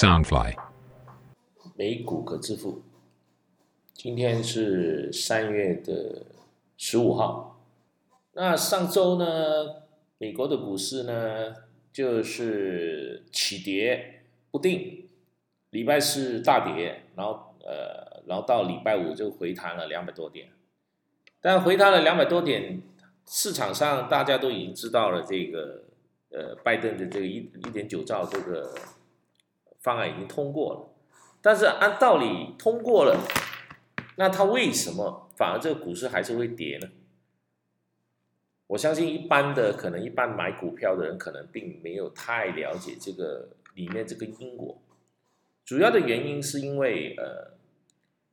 [0.00, 0.56] Soundfly。
[1.76, 2.80] 美股可致富。
[3.92, 6.22] 今天是三月的
[6.78, 7.60] 十五号。
[8.32, 9.26] 那上周呢，
[10.16, 11.54] 美国的股市呢
[11.92, 15.06] 就是起跌不定，
[15.68, 20.48] 礼拜四大跌，然后呃，然后到礼拜五就回弹了两百多点。
[21.42, 22.80] 但回弹了两百多点，
[23.26, 25.84] 市场上大家都已经知道了这个
[26.30, 28.74] 呃，拜登的这个一一点九兆这个
[29.80, 30.88] 方案已经通过了。
[31.42, 33.18] 但是按道理通过了，
[34.16, 36.88] 那它为什么反而这个股市还是会跌呢？
[38.68, 44.80] 我相信一般的可能一般买股票的人可能并没有太了解这个里面这个因果。
[45.64, 47.56] 主要的原因是因为呃，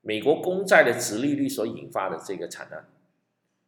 [0.01, 2.87] 美国公债的殖利率所引发的这个惨案。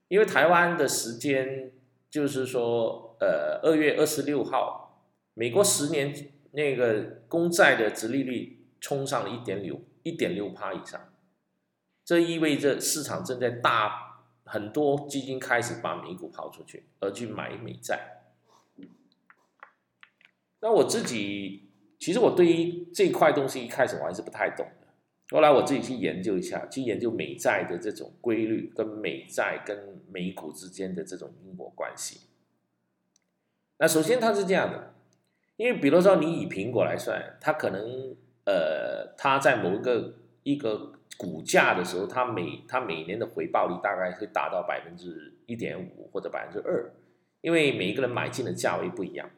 [0.10, 1.72] 因为台湾的时间
[2.10, 6.14] 就是说呃二月二十六号，美国十年
[6.52, 8.58] 那个公债的殖利率。
[8.82, 11.14] 冲上了一点六一点六趴以上，
[12.06, 18.22] 这意味着市场正在大很多基金开始把美股抛出去，而去买美债。
[20.62, 24.88] 那我自己其实我对于这块东西一开始我还是不太懂的，
[25.36, 32.22] 后来我自己去研究一下，去研究美债的这种规律，跟美债跟美股之间的这种因果关系。
[33.78, 34.96] 那首先它是这样的，
[35.60, 38.16] 因为比如说你以苹果来算，它可能。
[38.46, 46.92] 呃，它在某一个一个股价的时候，它每它每年的回报率大概会达到百分之一点五或者百分之二，
[47.42, 49.30] 因为每一个人买进的价位不一样。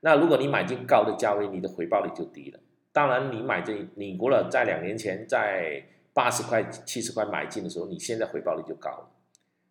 [0.00, 2.58] 那如果你买进高的价位，你的回报率就低了。
[2.92, 9.08] 当然，你买这你如果在两年前在八十块、七十块买进的时候，你现在回报率就高了。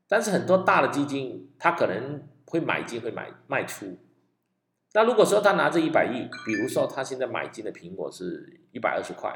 [0.08, 3.98] 但是很多大的基金，它可能会买进会买卖出。
[4.94, 9.32] 那如果说他拿着一百亿，比如说他现在买进的苹果是一百二十块，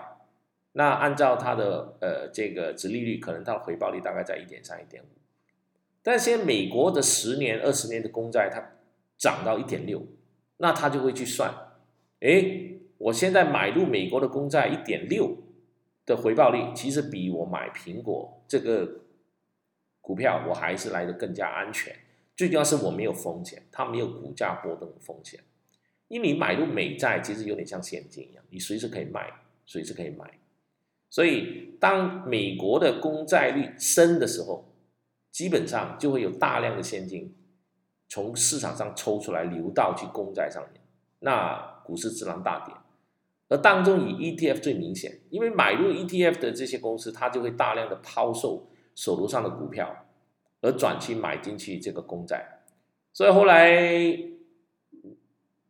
[0.72, 5.08] 那按照他的呃这个值利率，可能他的回报率大概在一点三、一点五。
[6.02, 8.62] 但现在美国的十年、二十年的公债它
[9.18, 10.06] 涨到一点六，
[10.58, 11.54] 那他就会去算，
[12.20, 12.44] 哎，
[12.98, 15.38] 我现在买入美国的公债一点六
[16.06, 19.02] 的回报率，其实比我买苹果这个
[20.02, 21.96] 股票，我还是来的更加安全。
[22.36, 25.40] 最重要是我没有风险，它没有股价波动的风险。
[26.08, 29.32] 因为你买入美债，其实有点像现金一样，你随时可以卖，
[29.66, 30.40] 随时可以买。
[31.10, 34.66] 所以，当美国的公债率升的时候，
[35.32, 37.36] 基本上就会有大量的现金
[38.10, 40.82] 从市场上抽出来，流到去公债上面，
[41.20, 42.74] 那股市自然大跌。
[43.50, 50.06] 而当中以 ETF 最明显，因为买入 ETF 的这些公司，它就会大量的抛售手头上的股票。
[50.64, 52.62] 而转期买进去这个公债，
[53.12, 54.18] 所以后来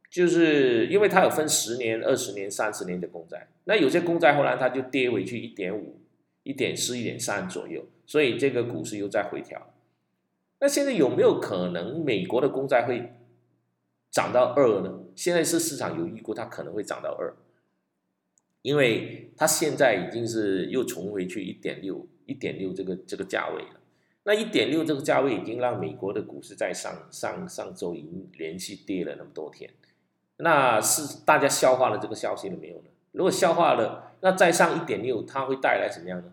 [0.08, 6.00] 就是因为它有分十年、二十年、三十年的公债，那有些公债后来它就跌回去一点五、
[6.44, 9.74] 一点四、一点三左右，所以这个股市又在回调。
[10.60, 13.14] 那现在有没有可能美国的公债会
[14.12, 15.00] 涨到二呢？
[15.16, 17.34] 现在是市场有预估它可能会涨到二，
[18.62, 23.80] 因为它现在已经是又重回去一点六、一点六这个这个价位了。
[24.26, 29.70] 那一点六这个价位已经让美国的股市在上上上周已经连续跌了那么多天，
[30.38, 32.86] 那是大家消化了这个消息了没有呢？
[33.12, 36.32] 如果消化了，那再上一点六，它会带来什么样呢？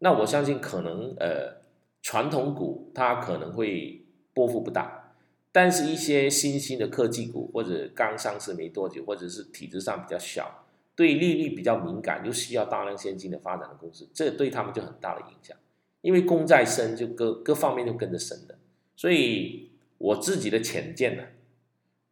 [0.00, 1.62] 那我相信可能呃，
[2.02, 4.04] 传统股它可能会
[4.34, 5.14] 波幅不大，
[5.52, 10.64] 但是一些新兴的科技股或者刚上市没多久，或者是体制上比较小，
[10.96, 15.56] 对利率比较敏感又需要大量现金的发展的公司，这对他们就很大的影响。
[16.02, 18.58] 因为公债升，就各各方面都跟着升的，
[18.96, 21.22] 所以我自己的浅见呢，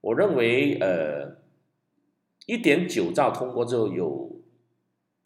[0.01, 1.39] 我认为呃，
[2.47, 4.41] 一点九兆通过之后，有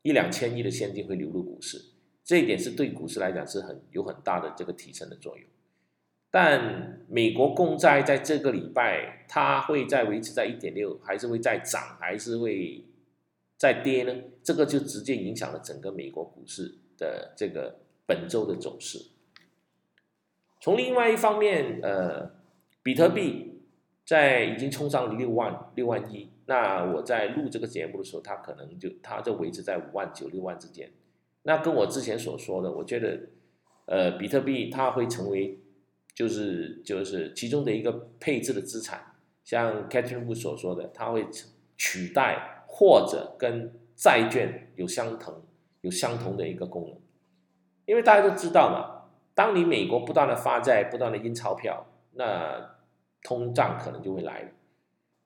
[0.01, 1.79] 一两千亿的现金会流入股市，
[2.25, 5.47] 这一点是对股市来讲是很有很大的这个提升的作用。
[6.31, 12.83] 但美国公债在这个礼拜，它会再维持在一点六，还是会再涨，还是会
[13.59, 14.15] 再跌呢？
[14.43, 17.84] 这个就直接影响了整个美国股市的这个。
[18.07, 19.11] 本周的走势。
[20.61, 22.31] 从另外一方面，呃，
[22.83, 23.61] 比特币
[24.05, 26.31] 在已经冲上了六万六万一。
[26.47, 30.91] 那我在录这个节目的时候，它可能就它就维持在五万九六万之间。
[31.43, 33.21] 那跟我之前所说的，我觉得，
[33.87, 35.59] 呃，比特币它会成为
[36.15, 39.15] 就是就是其中的一个配置的资产。
[39.43, 41.27] 像 Catherine 所说的，它会
[41.77, 45.43] 取代或者跟债券有相同
[45.83, 46.99] 有相同的一个功能。
[47.87, 52.77] 因为大家都知道嘛，当你美国不断的发债、不断的印钞票，那
[53.23, 54.49] 通胀可能就会来了。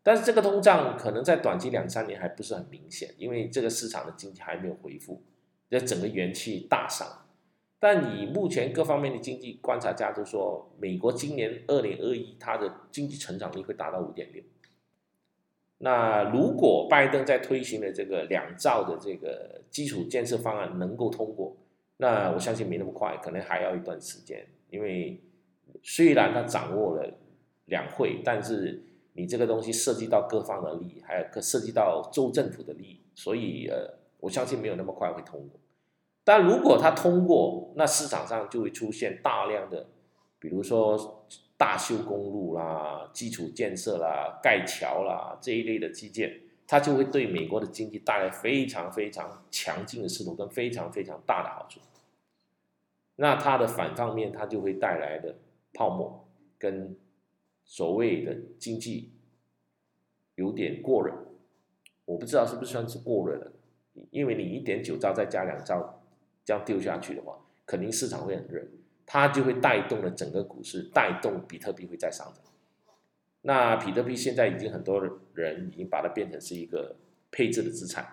[0.03, 5.23] 但是这个通胀可能在短期两三年还不是很明显，因为这个市场的经济还没有恢复，
[5.69, 7.07] 这整个元气大伤。
[7.81, 14.43] 但以目前各方面的经济观察家都说，美国今年二零二一它的经济成长率会达到五点六。
[15.79, 21.57] 那如果拜登在推行的这个两兆的这个基础建设方案能够通过，
[21.99, 24.47] 那我相信没那么快，可能还要一段时间。
[24.71, 25.23] 因为
[25.83, 27.19] 虽然他掌握了
[27.67, 35.61] 两会，但是你这个东西涉及到各方的利益，还有涉及到州政府的利益，所以呃，我相信没有那么快会通过。
[36.25, 39.87] 但如果他通过，那市场上就会出现大量的，
[40.39, 51.81] 比如说大修公路啦、基础建设啦、盖桥啦这一类的基建，它就会对美国的经济带来非常非常强劲的势头跟非常非常大的好处。
[53.17, 55.35] 那它的反方面，它就会带来的
[55.73, 56.29] 泡沫
[56.59, 56.95] 跟
[57.65, 59.13] 所谓的经济
[60.37, 61.13] 有点过热，
[62.05, 63.51] 我不知道是不是算是过热了，
[64.11, 65.95] 因为你一点九兆再加两兆。
[66.45, 68.67] 这样丢下去的话，肯定市场会很热，
[69.05, 72.43] 它就会带动了整个股市，带动比特币会再上涨。
[73.49, 75.01] 那比特币现在已经很多
[75.33, 76.97] 人已经把它变成是一个
[77.31, 78.05] 配置的资产，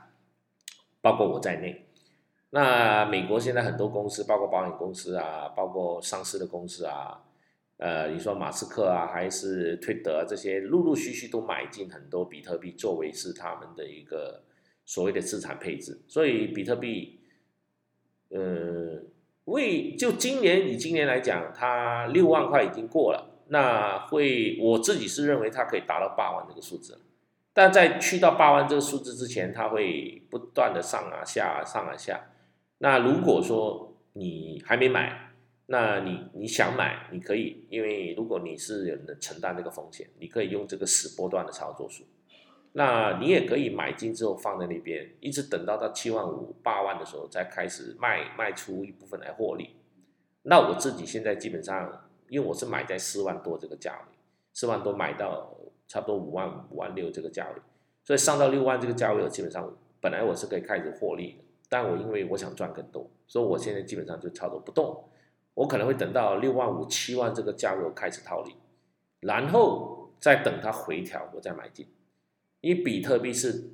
[1.02, 1.88] 包括我在内。
[2.52, 7.22] 那美国现在很多公司，包括保险公司啊，包括上市的公司啊，
[7.76, 14.42] 呃，你说马斯克啊，还是推德这些，陆陆续续都买进很多比特币，作为是他们的一个
[14.86, 16.00] 所谓的资产配置。
[16.08, 17.20] 所以比特币。
[18.30, 19.02] 呃，
[19.46, 27.00] 为就今年以今年来讲，它六万块已经过了，那会我自己是认为它可以达到八万这个数字，
[27.54, 32.32] 但在去到八万这个数字之前，它会不断的上啊下啊上啊下。
[32.80, 35.32] 那如果说你还没买，
[35.68, 42.04] 那你你想买，你可以，因为如果你是有能承担这个风险，你可以用这个死波段的操作数。
[42.74, 49.78] 那你也可以买进之后放在那边，一直等到到七万五、八万的时候再开始卖卖出一部分来获利。
[50.42, 54.18] 那我自己现在基本上，因为我是买在四万多这个价位，
[54.54, 55.56] 四万多买到
[55.88, 57.62] 差不多五万、五万六这个价位，
[58.04, 65.04] 所以上到六万这个价位，我基本上本来我是可以开始获利的，但我因为我想赚更多，所以我现在基本上就操作不动，
[65.54, 68.56] 我可能会等到六万五、七万这个价位我开始套利，
[69.20, 71.88] 然后再等它回调，我再买进。
[72.62, 73.70] 因为比特币是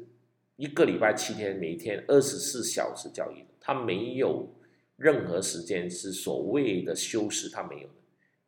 [0.57, 4.49] 一个礼拜七天，每天二十四小时交易的，它没有
[4.97, 7.93] 任何时间是所谓的休息，它没有的。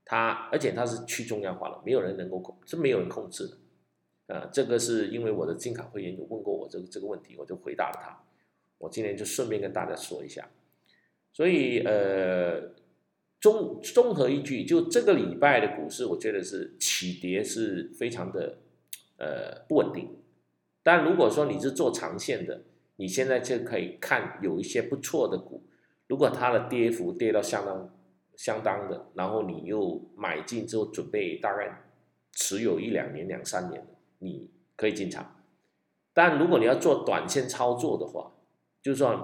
[0.06, 3.58] 它而且它是去中央化的，没有人能够控，是没有人控制的。
[4.28, 8.24] 呃，这个是因为我的金卡会员有问过我这个这个问题，我就回答了他。
[8.78, 10.50] 我今天就顺便跟大家说一下。
[11.32, 12.72] 所以呃，
[13.42, 18.58] 综综合一句，就这个礼拜的股市，我觉得是起跌是非常的
[19.18, 20.10] 呃不稳定。
[20.84, 22.64] 但如果说你是做长线的，
[22.98, 25.64] 你现在就可以看有一些不错的股，
[26.08, 27.94] 如果它的跌幅跌到相当
[28.36, 31.84] 相当的，然后你又买进之后准备大概
[32.32, 33.86] 持有一两年、两三年，
[34.20, 35.36] 你可以进场。
[36.14, 38.34] 但如果你要做短线操作的话，
[38.82, 39.20] 就算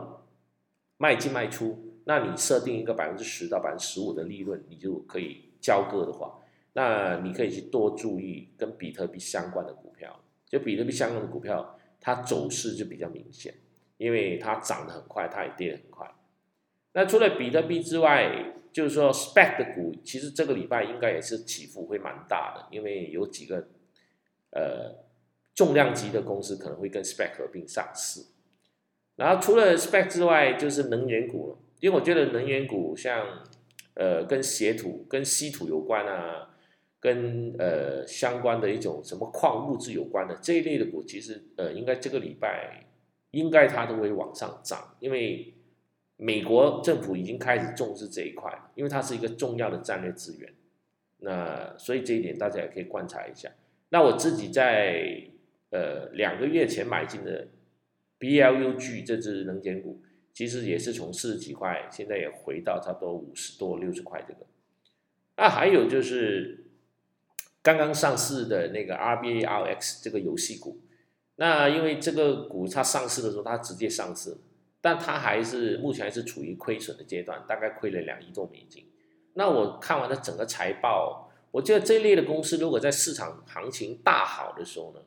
[0.97, 6.39] 卖进卖出，那你设定一个百分之十到百分之十五的利润，你就可以交割的话，
[6.73, 10.19] 那你可以去多注意跟比特币相关的股票。
[10.47, 13.53] 就比特币相关的股票，它走势就比较明显，
[13.97, 16.11] 因为它涨得很快，它也跌得很快。
[16.93, 23.67] 那除了比特币之外，就是说，spec 的股，其实这个礼拜应该也是起伏会蛮大的，因为有几个
[24.51, 25.05] 呃
[25.53, 28.21] 重量级的公司可能会跟 spec 合并上市。
[29.15, 33.43] 然后除了 spec 之外，就是能源股了，因为我觉得能源股像
[33.95, 36.45] 呃跟稀土、跟稀土有关啊。
[37.01, 42.85] 跟呃相关的一种什么矿物质有关的这一类的股，其实呃应该这个礼拜
[43.31, 45.53] 应该它都会往上涨，因为
[46.21, 50.53] 美国政府已经开始重视这一块，因为它是一个重要的战略资源。
[51.19, 53.49] 那所以这一点大家也可以观察一下。
[53.89, 55.23] 那我自己在
[55.69, 57.47] 呃两个月前买进的
[58.19, 60.01] BLUG 这只能源股，
[60.33, 64.41] 其实也是从四十几块，现在也回到差不多五十多六十块这个。
[65.37, 66.65] 那还有就是。
[67.61, 70.79] 刚刚上市的那个 RBARX 这个游戏股，
[71.35, 74.37] 那因为这个股它上市的时候它直接上市，
[74.81, 78.85] 但它还是目前还是处于亏损的阶段，大概亏了两亿多美金。
[79.33, 84.99] 那我看完了整个财报，我觉得这类的公司如果在市场行情大好的时候呢，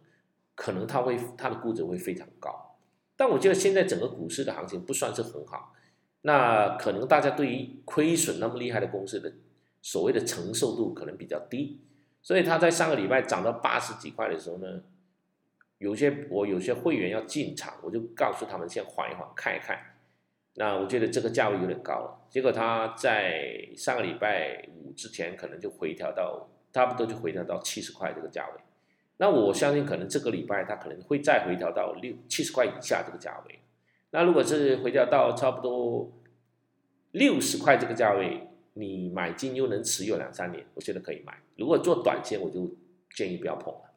[0.55, 2.77] 可能它会它的估值会非常高。
[3.17, 5.75] 但我觉得现在整个股市的行情不算是很好，
[6.23, 9.33] 那可能大家对于亏损那么厉害的公司的
[9.81, 11.81] 所谓的承受度可能比较低。
[12.23, 14.83] 所以它在上个礼拜涨到八十几块的时候呢，
[15.83, 19.77] 有些我有些会员要进场，我就告诉他们先缓一缓，看一看。
[20.55, 28.61] 那我觉得这个价位有点高了，结果他在上个礼拜五之前可能就回调到差不多就回调到七十块这个价位。
[29.17, 33.59] 那我相信可能这个礼拜它可能会再回调到六七十块以下这个价位。
[34.11, 36.13] 那如果是回调到差不多
[37.11, 41.37] 六十块这个价位，你买进又能持有两三年，我觉得可以买。
[41.57, 42.71] 如果做短线，我就
[43.15, 43.92] 建议不要碰了。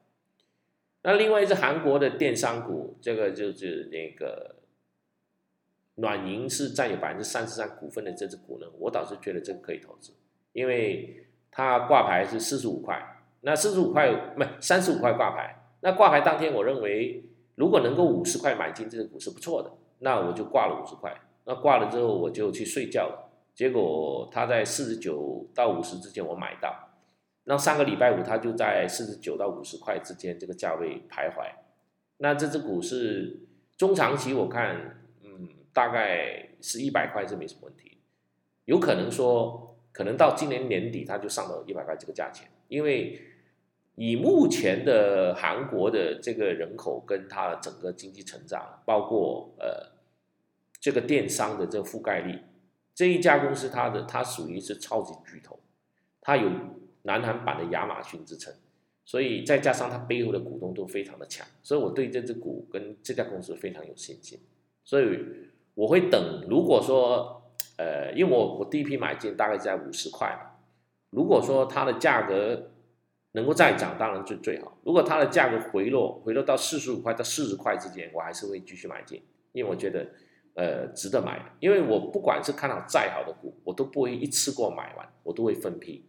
[1.08, 4.56] 那另外一只韩国的电商股，这个就是那个
[5.98, 10.14] 暖银是占有百分之三十三股份的这只股呢，我倒是觉得这个可以投资，
[10.52, 26.74] 因为它挂牌是四十五块，那四十五块不三十五块挂牌，那挂牌当天我认为如果能够五十块买进这个股是不错的，那我就挂了五十块，那挂了之后我就去睡觉了，结果它在四十九到五十之间我买到。
[27.48, 31.48] 那上个礼拜五，它就在四十九到五十块之间这个价位徘徊。
[32.18, 33.40] 那这只股是
[33.78, 38.00] 中长期，我看，嗯，大概是一百块是没什么问题。
[38.66, 43.22] 有可能说，可能到今年年底它就上到一百块这个价钱，因为
[43.94, 49.92] 以目前的韩国的这个人口跟它整个经济成长，包括呃
[50.80, 52.40] 这个电商的这个覆盖率，
[52.96, 55.60] 这一家公司它的它属于是超级巨头，
[56.20, 56.50] 它有。
[57.06, 58.54] 南韩版的亚马逊之称，
[59.06, 64.40] 所以再加上它背后的股东都非常的强，所以我对这只股跟这家公司非常有信心。
[64.84, 65.20] 所以
[65.74, 67.44] 我会等，如果说，
[67.78, 70.58] 呃，因为我我第一批买进大概在五十块嘛，
[71.10, 72.72] 如果说它的价格
[73.34, 74.78] 能够再涨，当然就最好。
[74.84, 79.22] 如果它的价格回落，回落到四十五块到四十块之间，我还是会继续买进，
[79.52, 80.08] 因为我觉得，
[80.56, 81.56] 呃，值得买。
[81.60, 86.06] 因为我不管是看到再好的股，我都不会一次过买完，我都会分批。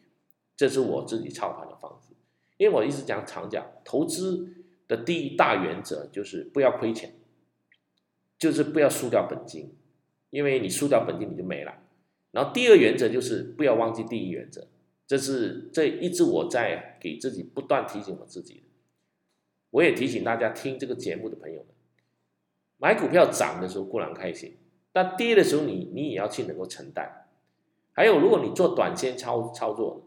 [0.56, 2.14] 这是我自己操盘的方式，
[2.56, 7.12] 因为我一直讲常讲，投资的第一大原则就是不要亏钱，
[8.38, 9.74] 就是不要输掉本金，
[10.30, 11.74] 因为你输掉本金你就没了。
[12.30, 14.66] 然后第二原则就是不要忘记第一原则，
[15.06, 18.62] 这是这一直我在给自己不断提醒我自己
[19.68, 21.68] 我也提醒大家听这个节目的朋友们，
[22.78, 24.56] 买股票涨的时候固然开心，
[24.90, 27.26] 但跌的时候你你也要去能够承担。
[27.92, 30.04] 还有如果你做短线操操作。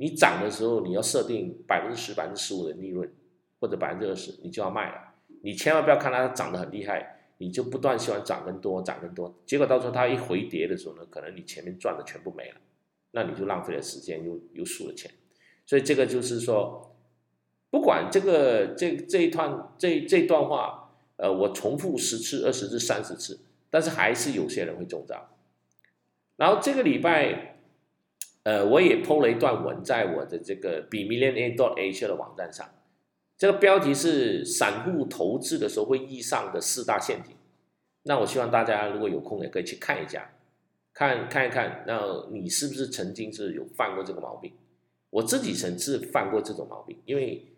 [0.00, 3.12] 你涨的时候，你要设定百分之十、百分之十五的利润，
[3.60, 5.14] 或者百分之二十，你就要卖了。
[5.42, 9.34] 你千万不要看它涨得很厉害，你就不断希望涨更多、涨更多。
[9.44, 12.56] 结果到时候它一回跌的时候呢，可能你前面赚的全部没了，
[13.10, 15.10] 那你就浪费了时间，又又输了钱。
[15.66, 16.96] 所以这个就是说，
[17.68, 25.28] 不管这个这这一段这这段话，呃，我重复十次、二十次、三十次，但是还是有些人会中招。
[26.36, 27.56] 然后这个礼拜。
[28.48, 32.66] 呃，我也 PO 了一段文在我的这个 B Million A dot Asia 的网站上，
[33.36, 37.36] 这个标题是散户投资的时候会遇上的四大陷阱。
[38.04, 40.30] 那我希望大家如果有空也可以去看一下，
[40.94, 44.54] 看看一看，那你是不是曾经是有犯过这个毛病？
[45.10, 47.52] 我自己曾是犯过这种毛病，因为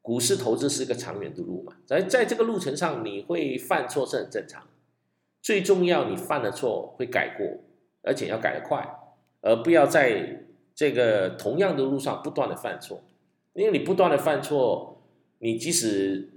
[0.00, 4.66] 股市投资是一个长远的路嘛，在在这个路程上你会犯错是很正常，
[5.42, 7.46] 最重要你犯了错会改过，
[8.02, 9.02] 而且要改得快。
[9.40, 13.02] 而不要在这个同样的路上不断的犯错，
[13.54, 15.02] 因为你不断的犯错，
[15.38, 16.30] 你即使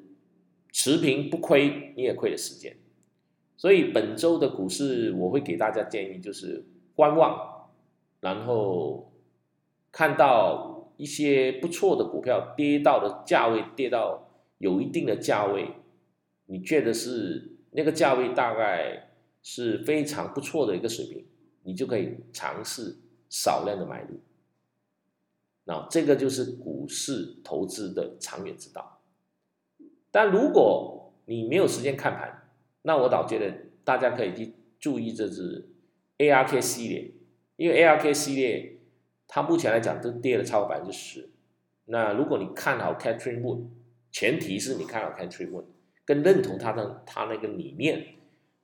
[0.72, 2.78] 持平不亏，你也亏了时间。
[3.58, 6.64] 所以本周的股市，我会给大家建议就是
[6.96, 7.70] 观望，
[8.22, 9.12] 然后
[9.92, 15.72] 看到一些不错的股票跌到的价位，跌到有一定的价位，
[16.46, 19.10] 你觉得是那个价位大概
[19.44, 21.26] 是非常不错的一个水平。
[21.70, 22.98] 你就可以尝试
[23.30, 24.20] 少量的买入，
[25.66, 29.04] 那这个就是股市投资的长远之道。
[30.10, 32.50] 但如果你没有时间看盘，
[32.82, 35.70] 那我倒觉得大家可以去注意这只
[36.18, 37.12] ARK 系列，
[37.56, 38.80] 因为 ARK 系列
[39.28, 41.30] 它目前来讲都跌了超过百分之十。
[41.86, 43.68] 那如果你看好 Catherine Wood，
[44.12, 45.66] 前提是你看好 Catherine Wood，
[46.04, 48.16] 跟认同他的他那个理念。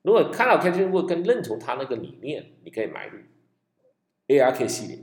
[0.05, 3.17] 如果看到 Catherine Wood 跟认同他那个理念，你可以买入
[4.27, 4.99] ARK 系列，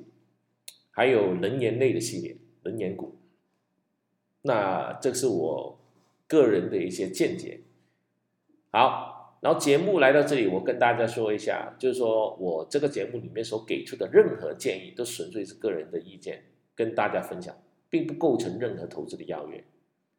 [0.93, 3.19] 还有能源类的系列，能源股。
[4.43, 5.81] 那这是我
[6.29, 7.63] 个人的一些见解。
[8.71, 16.45] 好，然后节目来到这里，我跟大家说一下，就是说我这个节目里面所给出的任何建议，都纯粹是个人的意见，
[16.77, 17.53] 跟大家分享，
[17.91, 19.65] 并不构成任何投资的邀约，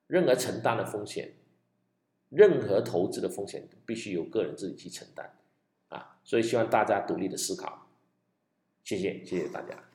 [0.07, 1.31] 任何承担的风险。
[2.35, 5.31] 任何投资的风险必须由个人自己去承担，
[5.89, 7.87] 啊，所以希望大家独立的思考，
[8.83, 9.92] 谢谢，谢谢大家。